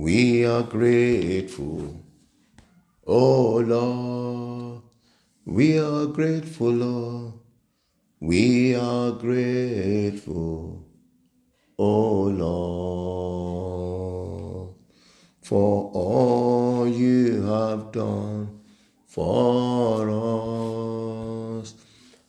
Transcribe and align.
we 0.00 0.46
are 0.46 0.62
grateful. 0.62 2.02
Oh 3.06 3.58
Lord, 3.58 4.82
we 5.44 5.78
are 5.78 6.06
grateful, 6.06 6.70
Lord. 6.70 7.34
We 8.18 8.74
are 8.74 9.10
grateful. 9.12 10.86
Oh 11.78 12.22
Lord, 12.42 13.74
for 15.42 15.90
all 15.92 16.88
you 16.88 17.42
have 17.42 17.92
done 17.92 18.58
for 19.06 20.08
us. 21.60 21.74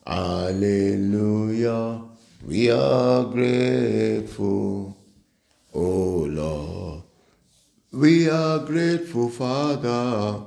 Hallelujah. 0.06 2.02
We 2.46 2.70
are 2.70 3.24
grateful. 3.24 4.98
Oh 5.74 6.26
Lord, 6.28 7.04
we 8.22 8.30
are 8.30 8.60
grateful, 8.60 9.30
Father. 9.30 10.44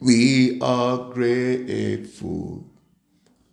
We 0.00 0.58
are 0.62 1.12
grateful. 1.12 2.64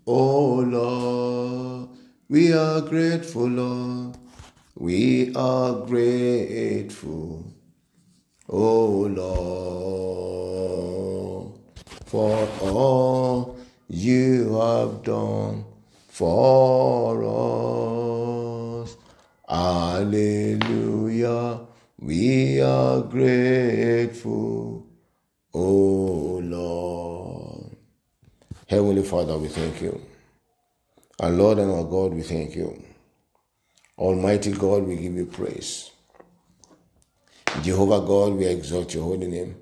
Oh 0.08 0.56
Lord, 0.76 1.90
we 2.30 2.54
are 2.54 2.80
grateful, 2.80 3.48
Lord. 3.48 4.18
We 4.78 5.34
are 5.36 5.86
grateful. 5.86 7.44
Oh 8.48 9.10
Lord, 9.20 10.40
for 12.06 12.48
all 12.62 13.58
you 13.90 14.56
have 14.58 15.04
done 15.04 15.66
for 16.08 17.26
us. 18.86 18.96
Hallelujah. 19.50 20.52
We 22.02 22.60
are 22.62 23.02
grateful. 23.02 24.88
Oh 25.54 26.40
Lord. 26.44 27.78
Heavenly 28.68 29.04
Father, 29.04 29.38
we 29.38 29.48
thank 29.50 29.82
you. 29.84 30.02
Our 31.20 31.30
Lord 31.30 31.60
and 31.60 31.70
our 31.72 31.84
God, 31.84 32.16
we 32.16 32.24
thank 32.24 32.56
you. 32.56 32.84
Almighty 34.00 34.52
God, 34.52 34.88
we 34.88 34.96
give 34.96 35.14
you 35.14 35.28
praise. 35.28 35.92
Jehovah 37.62 38.00
God, 38.04 38.34
we 38.34 38.48
exalt 38.48 38.96
your 38.96 39.04
holy 39.04 39.28
name. 39.28 39.58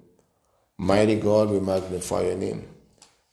Mighty 0.78 1.20
God, 1.20 1.50
we 1.50 1.60
magnify 1.60 2.22
your 2.22 2.38
name. 2.38 2.66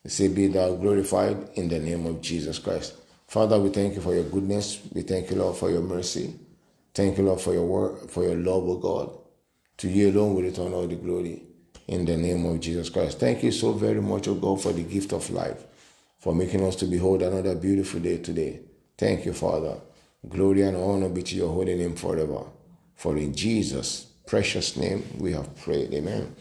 Say, 0.04 0.26
Be 0.26 0.48
thou 0.48 0.74
glorified 0.74 1.50
in 1.54 1.68
the 1.68 1.78
name 1.78 2.06
of 2.06 2.20
Jesus 2.20 2.58
Christ. 2.58 2.94
Father, 3.28 3.60
we 3.60 3.68
thank 3.68 3.94
you 3.94 4.00
for 4.00 4.14
your 4.14 4.24
goodness. 4.24 4.80
We 4.92 5.02
thank 5.02 5.30
you, 5.30 5.36
Lord, 5.36 5.56
for 5.56 5.70
your 5.70 5.82
mercy. 5.82 6.34
Thank 6.96 7.18
you, 7.18 7.24
Lord, 7.24 7.42
for 7.42 7.52
your 7.52 7.66
word, 7.66 8.10
for 8.10 8.22
your 8.22 8.36
love, 8.36 8.66
O 8.66 8.78
God. 8.78 9.18
To 9.76 9.88
you 9.90 10.10
alone 10.10 10.34
we 10.34 10.44
return 10.44 10.72
all 10.72 10.86
the 10.86 10.94
glory 10.94 11.42
in 11.86 12.06
the 12.06 12.16
name 12.16 12.46
of 12.46 12.58
Jesus 12.58 12.88
Christ. 12.88 13.20
Thank 13.20 13.42
you 13.42 13.52
so 13.52 13.72
very 13.72 14.00
much, 14.00 14.28
O 14.28 14.34
God, 14.34 14.62
for 14.62 14.72
the 14.72 14.82
gift 14.82 15.12
of 15.12 15.28
life, 15.28 15.62
for 16.18 16.34
making 16.34 16.64
us 16.64 16.74
to 16.76 16.86
behold 16.86 17.20
another 17.20 17.54
beautiful 17.54 18.00
day 18.00 18.16
today. 18.16 18.60
Thank 18.96 19.26
you, 19.26 19.34
Father. 19.34 19.76
Glory 20.26 20.62
and 20.62 20.78
honor 20.78 21.10
be 21.10 21.22
to 21.22 21.36
your 21.36 21.52
holy 21.52 21.74
name 21.76 21.96
forever. 21.96 22.44
For 22.94 23.14
in 23.18 23.34
Jesus' 23.34 24.06
precious 24.26 24.74
name 24.74 25.04
we 25.18 25.32
have 25.32 25.54
prayed. 25.54 25.92
Amen. 25.92 26.34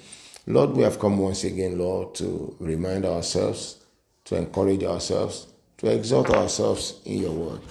Lord, 0.47 0.69
we 0.69 0.83
have 0.83 0.99
come 0.99 1.17
once 1.17 1.43
again, 1.43 1.77
Lord, 1.77 2.15
to 2.15 2.55
remind 2.61 3.03
ourselves, 3.03 3.83
to 4.23 4.37
encourage 4.37 4.85
ourselves, 4.85 5.47
to 5.79 5.87
exhort 5.87 6.29
ourselves 6.29 7.01
in 7.03 7.23
your 7.23 7.33
word. 7.33 7.61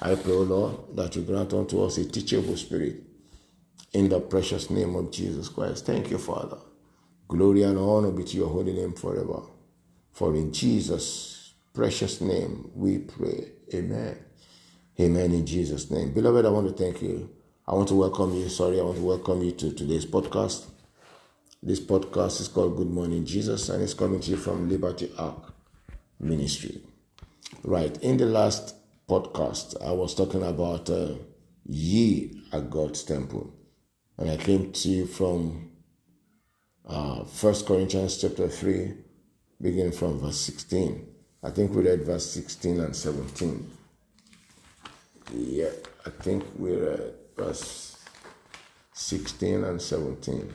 I 0.00 0.14
pray, 0.14 0.32
O 0.32 0.42
Lord, 0.42 0.96
that 0.96 1.16
you 1.16 1.22
grant 1.22 1.54
unto 1.54 1.82
us 1.82 1.96
a 1.96 2.04
teachable 2.04 2.56
spirit 2.56 3.02
in 3.94 4.10
the 4.10 4.20
precious 4.20 4.68
name 4.68 4.94
of 4.94 5.10
Jesus 5.10 5.48
Christ. 5.48 5.86
Thank 5.86 6.10
you, 6.10 6.18
Father. 6.18 6.58
Glory 7.28 7.62
and 7.62 7.78
honor 7.78 8.10
be 8.10 8.22
to 8.24 8.36
your 8.36 8.48
holy 8.48 8.74
name 8.74 8.92
forever. 8.92 9.40
For 10.12 10.34
in 10.34 10.52
Jesus' 10.52 11.54
precious 11.72 12.20
name 12.20 12.70
we 12.74 12.98
pray. 12.98 13.52
Amen. 13.72 14.18
Amen 15.00 15.32
in 15.32 15.46
Jesus' 15.46 15.90
name. 15.90 16.12
Beloved, 16.12 16.44
I 16.44 16.50
want 16.50 16.68
to 16.68 16.84
thank 16.84 17.00
you. 17.00 17.30
I 17.66 17.74
want 17.74 17.88
to 17.88 17.94
welcome 17.94 18.34
you. 18.34 18.50
Sorry, 18.50 18.78
I 18.78 18.82
want 18.82 18.98
to 18.98 19.02
welcome 19.02 19.42
you 19.42 19.52
to 19.52 19.72
today's 19.72 20.06
podcast. 20.06 20.66
This 21.62 21.80
podcast 21.80 22.40
is 22.42 22.48
called 22.48 22.76
Good 22.76 22.90
Morning 22.90 23.24
Jesus 23.24 23.70
and 23.70 23.82
it's 23.82 23.94
coming 23.94 24.20
to 24.20 24.30
you 24.30 24.36
from 24.36 24.68
Liberty 24.68 25.10
Ark 25.18 25.54
Ministry. 26.20 26.82
Right. 27.64 27.96
In 28.02 28.18
the 28.18 28.26
last 28.26 28.74
podcast, 29.08 29.80
I 29.84 29.92
was 29.92 30.14
talking 30.14 30.42
about 30.42 30.90
uh, 30.90 31.14
ye 31.64 32.42
at 32.52 32.70
God's 32.70 33.04
temple. 33.04 33.54
And 34.18 34.30
I 34.30 34.36
came 34.36 34.72
to 34.72 34.88
you 34.88 35.06
from 35.06 35.70
uh, 36.86 37.20
1 37.20 37.54
Corinthians 37.64 38.20
chapter 38.20 38.48
3, 38.48 38.94
beginning 39.60 39.92
from 39.92 40.18
verse 40.20 40.40
16. 40.40 41.06
I 41.42 41.50
think 41.50 41.72
we 41.74 41.82
read 41.82 42.04
verse 42.04 42.28
16 42.30 42.80
and 42.80 42.96
17. 42.96 43.70
Yeah, 45.34 45.70
I 46.04 46.10
think 46.10 46.44
we 46.56 46.74
read 46.76 47.14
verse 47.36 47.96
16 48.94 49.64
and 49.64 49.80
17. 49.80 50.52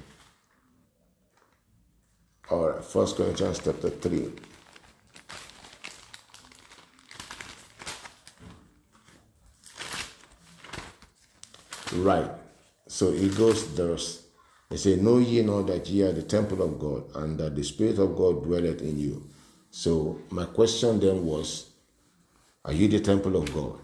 All 2.49 2.69
right, 2.69 2.83
1 2.83 3.13
Corinthians 3.13 3.61
chapter 3.63 3.89
3. 3.89 4.50
Right. 11.93 12.29
So 12.87 13.11
it 13.11 13.35
goes 13.37 13.73
thus. 13.75 14.23
They 14.69 14.77
say, 14.77 14.95
Know 14.95 15.17
ye 15.17 15.41
not 15.41 15.67
that 15.67 15.87
ye 15.87 16.03
are 16.03 16.13
the 16.13 16.23
temple 16.23 16.61
of 16.61 16.79
God, 16.79 17.15
and 17.15 17.37
that 17.39 17.55
the 17.55 17.63
Spirit 17.63 17.99
of 17.99 18.15
God 18.15 18.43
dwelleth 18.43 18.81
in 18.81 18.97
you. 18.97 19.29
So 19.69 20.19
my 20.29 20.45
question 20.45 20.99
then 20.99 21.25
was, 21.25 21.69
Are 22.65 22.73
you 22.73 22.87
the 22.87 22.99
temple 22.99 23.35
of 23.35 23.53
God? 23.53 23.79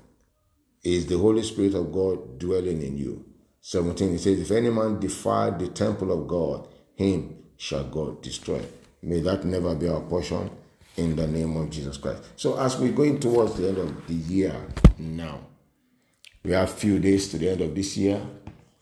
Is 0.84 1.06
the 1.07 1.18
Holy 1.18 1.44
Spirit 1.44 1.73
of 1.73 1.91
God 1.91 2.40
dwelling 2.40 2.81
in 2.81 2.97
you? 2.97 3.25
17, 3.62 4.16
it 4.16 4.19
says, 4.19 4.39
If 4.39 4.51
any 4.51 4.69
man 4.69 5.00
defile 5.00 5.51
the 5.51 5.68
temple 5.68 6.12
of 6.12 6.28
God, 6.28 6.68
him 6.95 7.38
shall 7.57 7.84
God 7.84 8.22
destroy. 8.22 8.62
May 9.01 9.19
that 9.22 9.44
never 9.44 9.75
be 9.75 9.89
our 9.89 10.01
portion 10.01 10.50
in 10.95 11.16
the 11.16 11.28
name 11.28 11.56
of 11.57 11.69
Jesus 11.69 11.97
Christ. 11.97 12.24
So 12.35 12.57
as 12.59 12.78
we're 12.78 12.91
going 12.91 13.19
towards 13.19 13.56
the 13.56 13.69
end 13.69 13.78
of 13.78 14.07
the 14.07 14.13
year 14.13 14.56
now, 14.97 15.39
we 16.47 16.53
have 16.53 16.72
few 16.72 16.97
days 16.97 17.28
to 17.28 17.38
the 17.38 17.50
end 17.50 17.59
of 17.59 17.75
this 17.75 17.97
year. 17.97 18.22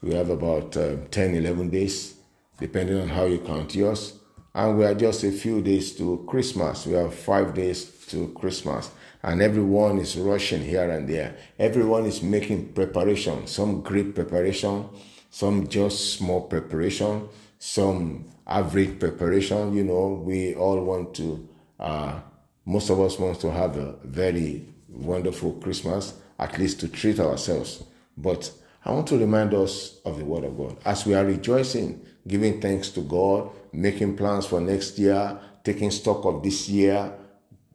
We 0.03 0.13
have 0.13 0.29
about 0.29 0.77
uh, 0.77 0.97
10, 1.09 1.33
11 1.33 1.71
days, 1.71 2.13
depending 2.59 3.01
on 3.01 3.09
how 3.09 3.25
you 3.25 3.39
count 3.39 3.73
yours. 3.73 4.13
And 4.53 4.77
we 4.77 4.85
are 4.85 4.93
just 4.93 5.23
a 5.23 5.31
few 5.31 5.63
days 5.63 5.97
to 5.97 6.23
Christmas. 6.27 6.85
We 6.85 6.93
have 6.93 7.15
five 7.15 7.55
days 7.55 7.85
to 8.09 8.27
Christmas. 8.39 8.91
And 9.23 9.41
everyone 9.41 9.97
is 9.97 10.15
rushing 10.15 10.61
here 10.61 10.87
and 10.91 11.09
there. 11.09 11.37
Everyone 11.57 12.05
is 12.05 12.21
making 12.21 12.73
preparation, 12.73 13.47
some 13.47 13.81
great 13.81 14.13
preparation, 14.13 14.87
some 15.31 15.67
just 15.67 16.19
small 16.19 16.41
preparation, 16.41 17.27
some 17.57 18.25
average 18.45 18.99
preparation. 18.99 19.73
You 19.73 19.85
know, 19.85 20.21
we 20.23 20.53
all 20.53 20.83
want 20.83 21.15
to, 21.15 21.49
uh, 21.79 22.19
most 22.63 22.91
of 22.91 22.99
us 22.99 23.17
want 23.17 23.39
to 23.39 23.51
have 23.51 23.75
a 23.75 23.95
very 24.03 24.67
wonderful 24.87 25.53
Christmas, 25.53 26.13
at 26.39 26.57
least 26.57 26.79
to 26.81 26.87
treat 26.87 27.19
ourselves. 27.19 27.83
But 28.17 28.51
I 28.83 28.91
want 28.91 29.07
to 29.07 29.17
remind 29.17 29.53
us 29.53 29.99
of 30.05 30.17
the 30.17 30.25
Word 30.25 30.43
of 30.43 30.57
God. 30.57 30.77
As 30.85 31.05
we 31.05 31.15
are 31.15 31.25
rejoicing, 31.25 32.05
giving 32.27 32.61
thanks 32.61 32.89
to 32.89 33.01
God, 33.01 33.49
making 33.71 34.15
plans 34.15 34.45
for 34.45 34.61
next 34.61 34.97
year, 34.99 35.39
taking 35.63 35.91
stock 35.91 36.23
of 36.25 36.43
this 36.43 36.69
year, 36.69 37.11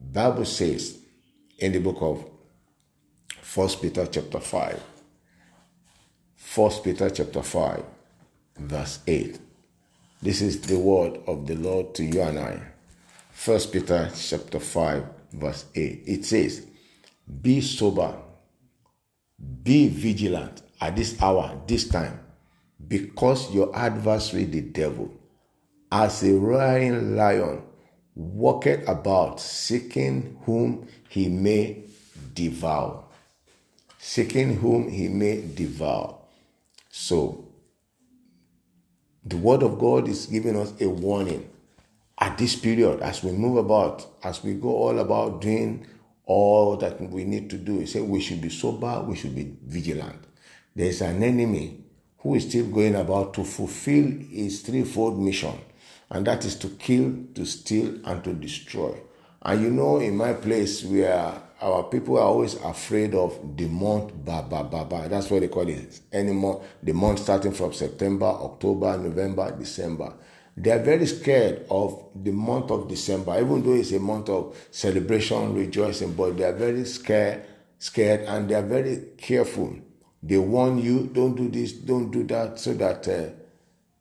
Bible 0.00 0.44
says 0.44 0.99
in 1.59 1.72
the 1.72 1.81
book 1.81 1.99
of 2.00 2.25
First 3.43 3.82
Peter 3.82 4.06
chapter 4.06 4.41
5, 4.41 4.82
First 6.37 6.84
Peter 6.84 7.10
chapter 7.10 7.43
5, 7.43 7.84
verse 8.56 9.00
8. 9.06 9.38
This 10.23 10.40
is 10.40 10.61
the 10.61 10.79
word 10.79 11.19
of 11.26 11.46
the 11.46 11.55
Lord 11.55 11.94
to 11.94 12.05
you 12.05 12.23
and 12.23 12.38
I. 12.38 12.61
First 13.32 13.73
Peter 13.73 14.11
chapter 14.14 14.61
5, 14.61 15.05
verse 15.32 15.64
8. 15.75 16.02
It 16.06 16.25
says, 16.25 16.67
Be 17.43 17.61
sober, 17.61 18.14
be 19.62 19.88
vigilant 19.88 20.62
at 20.81 20.96
this 20.96 21.20
hour, 21.20 21.60
this 21.66 21.88
time, 21.88 22.20
because 22.88 23.52
your 23.52 23.75
adversary, 23.76 24.44
the 24.44 24.60
devil, 24.60 25.12
as 25.92 26.22
a 26.22 26.32
roaring 26.32 27.16
lion, 27.16 27.62
walketh 28.14 28.88
about, 28.88 29.40
seeking 29.40 30.38
whom 30.44 30.87
he 31.08 31.28
may 31.28 31.84
devour. 32.34 33.04
Seeking 33.98 34.56
whom 34.56 34.88
he 34.88 35.08
may 35.08 35.42
devour. 35.54 36.19
So, 36.90 37.44
the 39.25 39.37
word 39.37 39.62
of 39.62 39.78
God 39.78 40.08
is 40.08 40.26
giving 40.26 40.56
us 40.56 40.72
a 40.81 40.88
warning 40.88 41.48
at 42.19 42.37
this 42.38 42.56
period 42.56 43.00
as 43.00 43.22
we 43.22 43.32
move 43.32 43.56
about, 43.58 44.06
as 44.22 44.42
we 44.42 44.54
go 44.54 44.70
all 44.70 44.98
about 44.98 45.40
doing 45.40 45.87
all 46.31 46.77
that 46.77 47.00
we 47.00 47.25
need 47.25 47.50
to 47.50 47.56
do. 47.56 47.81
is 47.81 47.91
say 47.93 48.00
we 48.00 48.21
should 48.21 48.41
be 48.41 48.49
sober, 48.49 49.03
we 49.05 49.17
should 49.17 49.35
be 49.35 49.53
vigilant. 49.67 50.23
There 50.77 50.87
is 50.87 51.00
an 51.00 51.25
enemy 51.25 51.82
who 52.19 52.37
is 52.37 52.49
still 52.49 52.67
going 52.67 52.94
about 52.94 53.35
to 53.35 53.43
fulfill 53.43 54.05
his 54.31 54.62
threefold 54.62 55.19
mission, 55.19 55.59
and 56.09 56.25
that 56.29 56.44
is 56.44 56.55
to 56.56 56.69
kill, 56.69 57.12
to 57.35 57.44
steal, 57.44 57.99
and 58.05 58.23
to 58.23 58.32
destroy. 58.32 58.97
And 59.43 59.61
you 59.61 59.71
know, 59.71 59.99
in 59.99 60.17
my 60.17 60.35
place, 60.35 60.85
where 60.85 61.35
our 61.61 61.82
people 61.85 62.17
are 62.17 62.23
always 62.27 62.55
afraid 62.55 63.12
of 63.17 63.56
the 63.56 63.67
month 63.67 64.12
ba 64.25 64.47
ba 64.49 64.62
ba 64.62 64.85
ba. 64.85 65.09
That's 65.09 65.29
what 65.31 65.41
they 65.41 65.49
call 65.49 65.69
it. 65.69 65.99
Any 66.12 66.33
month, 66.33 66.61
the 66.81 66.93
month 66.93 67.19
starting 67.19 67.53
from 67.53 67.73
September, 67.73 68.26
October, 68.26 68.97
November, 68.99 69.50
December. 69.59 70.12
They 70.61 70.73
are 70.73 70.79
very 70.83 71.07
scared 71.07 71.65
of 71.71 72.05
the 72.15 72.33
month 72.33 72.71
of 72.71 72.87
December, 72.87 73.41
even 73.41 73.62
though 73.62 73.73
it's 73.73 73.93
a 73.93 73.99
month 73.99 74.29
of 74.29 74.55
celebration, 74.71 75.55
rejoicing, 75.55 76.12
but 76.12 76.37
they 76.37 76.45
are 76.45 76.53
very 76.53 76.85
scared, 76.85 77.45
scared, 77.79 78.27
and 78.29 78.47
they 78.47 78.55
are 78.55 78.67
very 78.67 79.05
careful. 79.17 79.75
They 80.23 80.37
warn 80.37 80.77
you, 80.77 81.09
don't 81.15 81.35
do 81.35 81.49
this, 81.49 81.73
don't 81.73 82.11
do 82.11 82.25
that, 82.25 82.59
so 82.59 82.75
that 82.75 83.09
uh, 83.09 83.31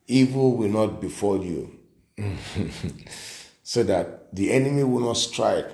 evil 0.06 0.58
will 0.58 0.68
not 0.68 1.00
befall 1.00 1.42
you. 1.42 1.80
so 3.64 3.84
that 3.84 4.36
the 4.36 4.52
enemy 4.52 4.84
will 4.84 5.08
not 5.08 5.16
strike. 5.16 5.70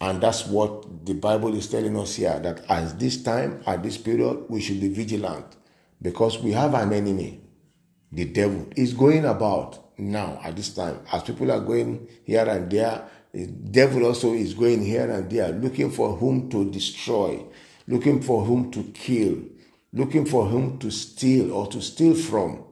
And 0.00 0.20
that's 0.20 0.44
what 0.44 1.06
the 1.06 1.14
Bible 1.14 1.54
is 1.54 1.68
telling 1.68 1.96
us 1.96 2.16
here 2.16 2.40
that 2.40 2.68
at 2.68 2.98
this 2.98 3.22
time, 3.22 3.62
at 3.64 3.84
this 3.84 3.96
period, 3.96 4.46
we 4.48 4.60
should 4.60 4.80
be 4.80 4.88
vigilant 4.88 5.46
because 6.02 6.40
we 6.40 6.50
have 6.50 6.74
an 6.74 6.92
enemy. 6.92 7.42
The 8.10 8.24
devil 8.24 8.66
is 8.74 8.92
going 8.92 9.24
about 9.24 9.85
now 9.98 10.40
at 10.42 10.56
this 10.56 10.74
time. 10.74 11.00
As 11.12 11.22
people 11.22 11.50
are 11.50 11.60
going 11.60 12.08
here 12.24 12.48
and 12.48 12.70
there, 12.70 13.08
the 13.32 13.46
devil 13.46 14.06
also 14.06 14.32
is 14.32 14.54
going 14.54 14.82
here 14.82 15.10
and 15.10 15.30
there, 15.30 15.50
looking 15.50 15.90
for 15.90 16.16
whom 16.16 16.48
to 16.50 16.70
destroy, 16.70 17.44
looking 17.86 18.22
for 18.22 18.44
whom 18.44 18.70
to 18.70 18.82
kill, 18.94 19.42
looking 19.92 20.24
for 20.24 20.46
whom 20.46 20.78
to 20.78 20.90
steal 20.90 21.52
or 21.52 21.66
to 21.66 21.82
steal 21.82 22.14
from. 22.14 22.64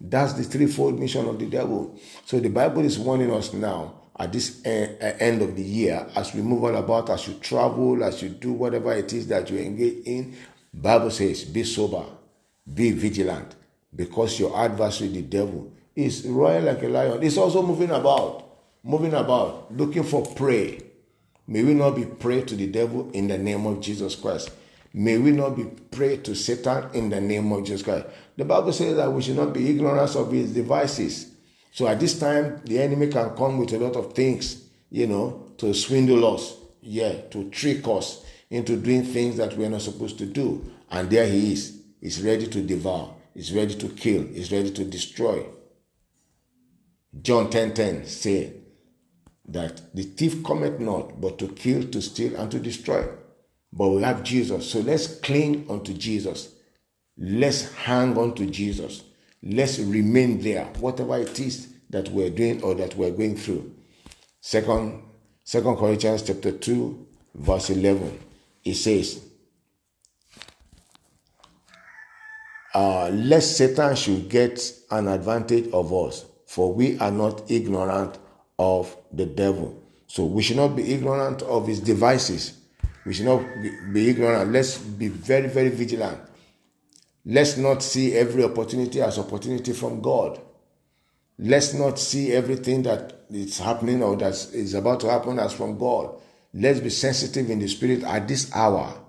That's 0.00 0.32
the 0.34 0.44
threefold 0.44 0.98
mission 0.98 1.28
of 1.28 1.38
the 1.38 1.46
devil. 1.46 1.98
So 2.24 2.40
the 2.40 2.48
Bible 2.48 2.84
is 2.84 2.98
warning 2.98 3.32
us 3.32 3.52
now 3.52 3.96
at 4.18 4.32
this 4.32 4.64
end 4.64 5.42
of 5.42 5.56
the 5.56 5.62
year, 5.62 6.06
as 6.14 6.34
we 6.34 6.42
move 6.42 6.64
on 6.64 6.74
about, 6.74 7.10
as 7.10 7.26
you 7.26 7.34
travel, 7.34 8.04
as 8.04 8.22
you 8.22 8.28
do 8.28 8.52
whatever 8.52 8.92
it 8.92 9.12
is 9.12 9.26
that 9.28 9.50
you 9.50 9.58
engage 9.58 10.06
in, 10.06 10.36
Bible 10.72 11.10
says, 11.10 11.44
be 11.44 11.64
sober, 11.64 12.04
be 12.72 12.92
vigilant, 12.92 13.56
because 13.94 14.38
your 14.38 14.56
adversary, 14.58 15.08
the 15.08 15.22
devil, 15.22 15.72
is 16.04 16.26
roaring 16.26 16.64
like 16.64 16.82
a 16.82 16.88
lion. 16.88 17.22
It's 17.22 17.36
also 17.36 17.62
moving 17.62 17.90
about, 17.90 18.44
moving 18.82 19.14
about, 19.14 19.74
looking 19.76 20.04
for 20.04 20.24
prey. 20.34 20.82
May 21.46 21.64
we 21.64 21.74
not 21.74 21.96
be 21.96 22.04
prey 22.04 22.42
to 22.42 22.54
the 22.54 22.66
devil 22.66 23.10
in 23.12 23.28
the 23.28 23.38
name 23.38 23.66
of 23.66 23.80
Jesus 23.80 24.14
Christ. 24.14 24.50
May 24.92 25.18
we 25.18 25.30
not 25.30 25.56
be 25.56 25.64
prey 25.64 26.16
to 26.18 26.34
Satan 26.34 26.90
in 26.94 27.10
the 27.10 27.20
name 27.20 27.50
of 27.52 27.64
Jesus 27.64 27.82
Christ. 27.82 28.06
The 28.36 28.44
Bible 28.44 28.72
says 28.72 28.96
that 28.96 29.12
we 29.12 29.22
should 29.22 29.36
not 29.36 29.52
be 29.52 29.68
ignorant 29.68 30.14
of 30.16 30.32
his 30.32 30.52
devices. 30.52 31.32
So 31.72 31.86
at 31.86 32.00
this 32.00 32.18
time, 32.18 32.60
the 32.64 32.80
enemy 32.80 33.08
can 33.08 33.30
come 33.36 33.58
with 33.58 33.72
a 33.72 33.78
lot 33.78 33.96
of 33.96 34.12
things, 34.14 34.64
you 34.90 35.06
know, 35.06 35.52
to 35.58 35.72
swindle 35.74 36.34
us, 36.34 36.56
yeah, 36.82 37.12
to 37.30 37.48
trick 37.50 37.86
us 37.86 38.24
into 38.50 38.76
doing 38.76 39.04
things 39.04 39.36
that 39.36 39.56
we're 39.56 39.68
not 39.68 39.82
supposed 39.82 40.18
to 40.18 40.26
do. 40.26 40.68
And 40.90 41.08
there 41.08 41.26
he 41.26 41.52
is. 41.52 41.80
He's 42.00 42.20
ready 42.22 42.48
to 42.48 42.62
devour. 42.62 43.14
He's 43.34 43.52
ready 43.52 43.74
to 43.76 43.88
kill. 43.88 44.24
He's 44.24 44.50
ready 44.50 44.72
to 44.72 44.84
destroy. 44.84 45.46
John 47.22 47.50
10:10 47.50 47.50
10, 47.50 47.74
10 47.74 48.06
say 48.06 48.52
that 49.48 49.94
the 49.94 50.02
thief 50.02 50.44
cometh 50.44 50.78
not 50.78 51.20
but 51.20 51.38
to 51.38 51.48
kill, 51.48 51.88
to 51.88 52.00
steal, 52.00 52.36
and 52.36 52.50
to 52.50 52.58
destroy. 52.58 53.06
But 53.72 53.88
we 53.90 54.02
have 54.02 54.22
Jesus. 54.22 54.70
So 54.70 54.80
let's 54.80 55.18
cling 55.20 55.66
unto 55.68 55.92
Jesus. 55.92 56.54
Let's 57.16 57.72
hang 57.72 58.16
on 58.16 58.34
to 58.36 58.46
Jesus. 58.46 59.02
Let's 59.42 59.78
remain 59.78 60.40
there, 60.40 60.66
whatever 60.78 61.18
it 61.18 61.38
is 61.40 61.68
that 61.90 62.08
we're 62.10 62.30
doing 62.30 62.62
or 62.62 62.74
that 62.74 62.96
we're 62.96 63.10
going 63.10 63.36
through. 63.36 63.74
Second, 64.40 65.02
Second 65.44 65.76
Corinthians 65.76 66.22
chapter 66.22 66.52
2, 66.52 67.06
verse 67.34 67.70
11. 67.70 68.18
It 68.64 68.74
says, 68.74 69.24
uh, 72.74 73.08
lest 73.08 73.56
Satan 73.56 73.96
should 73.96 74.28
get 74.28 74.60
an 74.90 75.08
advantage 75.08 75.70
of 75.72 75.92
us, 75.92 76.24
for 76.50 76.74
we 76.74 76.98
are 76.98 77.12
not 77.12 77.48
ignorant 77.48 78.18
of 78.58 78.96
the 79.12 79.24
devil. 79.24 79.80
So 80.08 80.24
we 80.24 80.42
should 80.42 80.56
not 80.56 80.74
be 80.74 80.92
ignorant 80.92 81.42
of 81.42 81.68
his 81.68 81.78
devices. 81.78 82.58
We 83.06 83.14
should 83.14 83.26
not 83.26 83.44
be 83.92 84.08
ignorant. 84.08 84.50
Let's 84.50 84.76
be 84.76 85.06
very, 85.06 85.46
very 85.46 85.68
vigilant. 85.68 86.18
Let's 87.24 87.56
not 87.56 87.84
see 87.84 88.16
every 88.16 88.42
opportunity 88.42 89.00
as 89.00 89.16
opportunity 89.16 89.72
from 89.72 90.00
God. 90.00 90.40
Let's 91.38 91.72
not 91.72 92.00
see 92.00 92.32
everything 92.32 92.82
that 92.82 93.26
is 93.30 93.60
happening 93.60 94.02
or 94.02 94.16
that 94.16 94.34
is 94.52 94.74
about 94.74 94.98
to 95.02 95.08
happen 95.08 95.38
as 95.38 95.52
from 95.52 95.78
God. 95.78 96.16
Let's 96.52 96.80
be 96.80 96.90
sensitive 96.90 97.48
in 97.48 97.60
the 97.60 97.68
spirit 97.68 98.02
at 98.02 98.26
this 98.26 98.52
hour, 98.56 99.00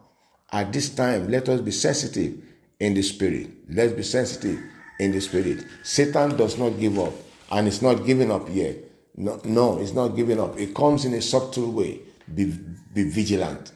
at 0.52 0.72
this 0.72 0.90
time. 0.94 1.32
Let 1.32 1.50
us 1.50 1.60
be 1.60 1.72
sensitive 1.72 2.38
in 2.80 2.94
the 2.94 3.02
spirit. 3.02 3.50
Let's 3.68 3.94
be 3.94 4.04
sensitive 4.04 4.60
in 5.00 5.12
the 5.12 5.22
spirit. 5.22 5.66
Satan 5.82 6.38
does 6.38 6.60
not 6.60 6.80
give 6.80 7.00
up 7.00 7.14
and 7.52 7.68
it's 7.68 7.82
not 7.82 8.06
giving 8.06 8.32
up 8.32 8.48
yet. 8.50 8.78
No, 9.16 9.40
no, 9.44 9.80
it's 9.80 9.94
not 9.94 10.10
giving 10.10 10.40
up. 10.40 10.58
It 10.58 10.74
comes 10.74 11.06
in 11.06 11.14
a 11.14 11.22
subtle 11.22 11.72
way. 11.72 12.00
Be, 12.34 12.46
be 12.94 13.04
vigilant. 13.04 13.74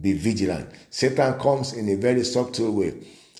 Be 0.00 0.12
vigilant. 0.12 0.68
Satan 0.90 1.38
comes 1.38 1.72
in 1.72 1.88
a 1.88 1.94
very 1.94 2.24
subtle 2.24 2.72
way. 2.72 2.94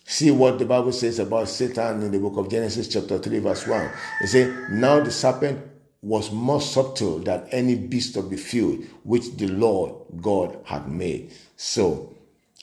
See 0.05 0.31
what 0.31 0.58
the 0.58 0.64
Bible 0.64 0.93
says 0.93 1.19
about 1.19 1.49
Satan 1.49 2.02
in 2.02 2.12
the 2.12 2.19
book 2.19 2.37
of 2.37 2.49
Genesis, 2.49 2.88
chapter 2.88 3.19
3, 3.19 3.38
verse 3.40 3.67
1. 3.67 3.90
It 4.20 4.26
says, 4.29 4.70
Now 4.70 5.00
the 5.00 5.11
serpent 5.11 5.61
was 6.00 6.31
more 6.31 6.61
subtle 6.61 7.19
than 7.19 7.46
any 7.50 7.75
beast 7.75 8.17
of 8.17 8.31
the 8.31 8.37
field 8.37 8.84
which 9.05 9.37
the 9.37 9.49
Lord 9.49 9.94
God 10.20 10.58
had 10.64 10.88
made. 10.88 11.32
So, 11.56 12.14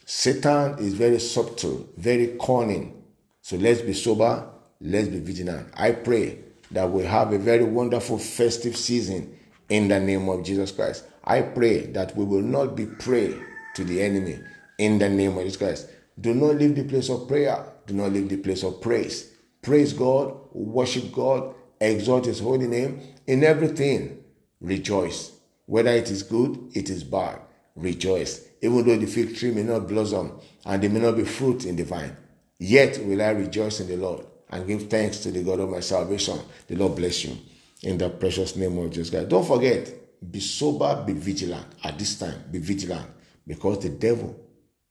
Satan 0.05 0.77
is 0.79 0.93
very 0.93 1.19
subtle, 1.19 1.89
very 1.97 2.37
cunning. 2.41 3.03
So, 3.41 3.55
let's 3.57 3.81
be 3.81 3.93
sober, 3.93 4.49
let's 4.81 5.07
be 5.07 5.19
vigilant. 5.19 5.69
I 5.75 5.93
pray 5.93 6.39
that 6.71 6.89
we 6.89 7.03
have 7.03 7.33
a 7.33 7.37
very 7.37 7.63
wonderful 7.63 8.17
festive 8.17 8.77
season 8.77 9.37
in 9.69 9.87
the 9.87 9.99
name 9.99 10.29
of 10.29 10.43
Jesus 10.43 10.71
Christ. 10.71 11.05
I 11.23 11.41
pray 11.41 11.87
that 11.87 12.15
we 12.15 12.25
will 12.25 12.41
not 12.41 12.75
be 12.75 12.85
prey 12.85 13.35
to 13.75 13.83
the 13.83 14.01
enemy 14.01 14.39
in 14.77 14.99
the 14.99 15.09
name 15.09 15.37
of 15.37 15.43
Jesus 15.43 15.57
Christ. 15.57 15.89
Do 16.19 16.33
not 16.33 16.55
leave 16.55 16.75
the 16.75 16.83
place 16.83 17.09
of 17.09 17.27
prayer. 17.27 17.65
Do 17.85 17.93
not 17.93 18.11
leave 18.11 18.29
the 18.29 18.37
place 18.37 18.63
of 18.63 18.81
praise. 18.81 19.31
Praise 19.61 19.93
God, 19.93 20.37
worship 20.53 21.11
God, 21.11 21.53
exalt 21.79 22.25
His 22.25 22.39
holy 22.39 22.67
name. 22.67 23.01
In 23.27 23.43
everything, 23.43 24.23
rejoice. 24.61 25.33
Whether 25.65 25.91
it 25.91 26.09
is 26.09 26.23
good, 26.23 26.71
it 26.73 26.89
is 26.89 27.03
bad, 27.03 27.39
rejoice. 27.75 28.47
Even 28.61 28.85
though 28.85 28.97
the 28.97 29.05
fig 29.05 29.35
tree 29.35 29.51
may 29.51 29.63
not 29.63 29.87
blossom 29.87 30.39
and 30.65 30.81
there 30.81 30.89
may 30.89 30.99
not 30.99 31.15
be 31.15 31.23
fruit 31.23 31.65
in 31.65 31.75
the 31.75 31.83
vine, 31.83 32.15
yet 32.57 32.97
will 33.05 33.21
I 33.21 33.29
rejoice 33.29 33.79
in 33.79 33.87
the 33.87 33.97
Lord 33.97 34.25
and 34.49 34.67
give 34.67 34.89
thanks 34.89 35.19
to 35.19 35.31
the 35.31 35.43
God 35.43 35.59
of 35.59 35.69
my 35.69 35.79
salvation. 35.79 36.39
The 36.67 36.75
Lord 36.75 36.95
bless 36.95 37.23
you. 37.23 37.37
In 37.83 37.97
the 37.97 38.09
precious 38.09 38.55
name 38.55 38.77
of 38.77 38.91
Jesus 38.91 39.09
Christ. 39.09 39.29
Don't 39.29 39.45
forget, 39.45 39.93
be 40.31 40.39
sober, 40.39 41.03
be 41.05 41.13
vigilant. 41.13 41.65
At 41.83 41.97
this 41.97 42.19
time, 42.19 42.43
be 42.51 42.59
vigilant 42.59 43.07
because 43.47 43.79
the 43.79 43.89
devil 43.89 44.35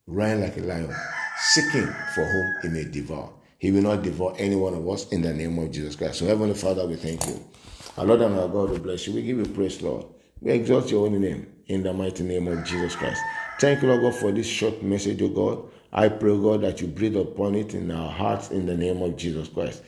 ran 0.06 0.40
like 0.40 0.56
a 0.56 0.60
lion, 0.60 0.94
seeking 1.38 1.86
for 2.14 2.24
whom 2.24 2.54
he 2.62 2.68
may 2.68 2.84
devour. 2.90 3.30
He 3.58 3.70
will 3.72 3.82
not 3.82 4.02
devour 4.02 4.34
any 4.38 4.56
one 4.56 4.74
of 4.74 4.88
us 4.88 5.08
in 5.10 5.20
the 5.20 5.34
name 5.34 5.58
of 5.58 5.70
Jesus 5.70 5.96
Christ. 5.96 6.20
So, 6.20 6.26
Heavenly 6.26 6.54
Father, 6.54 6.86
we 6.86 6.96
thank 6.96 7.26
you. 7.26 7.44
Our 7.98 8.06
Lord 8.06 8.20
and 8.22 8.38
our 8.38 8.48
God, 8.48 8.70
we 8.70 8.78
bless 8.78 9.06
you. 9.06 9.14
We 9.14 9.22
give 9.22 9.38
you 9.38 9.46
praise, 9.46 9.82
Lord. 9.82 10.06
We 10.40 10.52
exalt 10.52 10.90
your 10.90 11.06
holy 11.06 11.18
name 11.18 11.46
in 11.66 11.82
the 11.82 11.92
mighty 11.92 12.22
name 12.22 12.46
of 12.48 12.64
Jesus 12.64 12.94
Christ. 12.94 13.20
Thank 13.60 13.82
you, 13.82 13.88
Lord 13.88 14.02
God, 14.02 14.14
for 14.14 14.30
this 14.30 14.46
short 14.46 14.82
message, 14.82 15.20
O 15.20 15.28
God. 15.28 15.68
I 15.92 16.08
pray, 16.08 16.36
God, 16.36 16.62
that 16.62 16.80
you 16.80 16.86
breathe 16.86 17.16
upon 17.16 17.54
it 17.54 17.74
in 17.74 17.90
our 17.90 18.10
hearts 18.10 18.50
in 18.50 18.66
the 18.66 18.76
name 18.76 19.02
of 19.02 19.16
Jesus 19.16 19.48
Christ. 19.48 19.82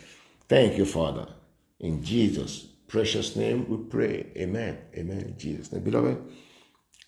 Thank 0.49 0.79
you, 0.79 0.85
Father. 0.85 1.29
In 1.79 2.03
Jesus' 2.03 2.67
precious 2.89 3.37
name 3.37 3.69
we 3.69 3.77
pray. 3.77 4.27
Amen. 4.37 4.79
Amen. 4.97 5.21
In 5.21 5.39
Jesus' 5.39 5.73
name. 5.73 5.83
Beloved, 5.83 6.19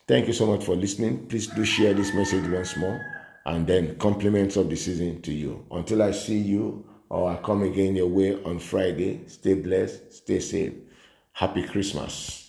thank 0.06 0.26
you 0.26 0.32
so 0.32 0.46
much 0.46 0.64
for 0.64 0.76
listening. 0.76 1.26
Please 1.26 1.46
do 1.49 1.64
share 1.64 1.94
this 1.94 2.14
message 2.14 2.49
once 2.49 2.76
more 2.76 3.00
and 3.46 3.66
then 3.66 3.96
compliments 3.99 4.56
of 4.56 4.68
the 4.70 4.76
season 4.76 5.20
to 5.22 5.32
you. 5.32 5.64
Until 5.70 6.02
I 6.02 6.12
see 6.12 6.38
you 6.38 6.84
or 7.08 7.30
I 7.30 7.37
come 7.37 7.62
again 7.62 7.96
your 7.96 8.06
way 8.06 8.42
on 8.44 8.58
Friday, 8.58 9.22
stay 9.26 9.54
blessed, 9.54 10.12
stay 10.12 10.40
safe. 10.40 10.75
Happy 11.32 11.62
Christmas. 11.66 12.41